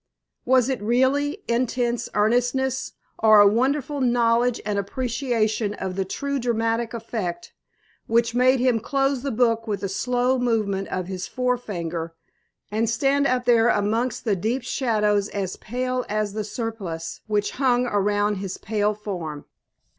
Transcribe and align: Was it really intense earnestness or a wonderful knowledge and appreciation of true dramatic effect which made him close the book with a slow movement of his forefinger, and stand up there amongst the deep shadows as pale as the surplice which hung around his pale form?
Was 0.45 0.67
it 0.67 0.81
really 0.81 1.43
intense 1.47 2.09
earnestness 2.15 2.93
or 3.19 3.39
a 3.39 3.45
wonderful 3.47 4.01
knowledge 4.01 4.59
and 4.65 4.79
appreciation 4.79 5.75
of 5.75 6.07
true 6.07 6.39
dramatic 6.39 6.95
effect 6.95 7.53
which 8.07 8.33
made 8.33 8.59
him 8.59 8.79
close 8.79 9.21
the 9.21 9.29
book 9.29 9.67
with 9.67 9.83
a 9.83 9.87
slow 9.87 10.39
movement 10.39 10.87
of 10.87 11.05
his 11.05 11.27
forefinger, 11.27 12.15
and 12.71 12.89
stand 12.89 13.27
up 13.27 13.45
there 13.45 13.67
amongst 13.69 14.25
the 14.25 14.35
deep 14.35 14.63
shadows 14.63 15.29
as 15.29 15.55
pale 15.57 16.03
as 16.09 16.33
the 16.33 16.43
surplice 16.43 17.21
which 17.27 17.51
hung 17.61 17.85
around 17.85 18.37
his 18.37 18.57
pale 18.57 18.95
form? 18.95 19.45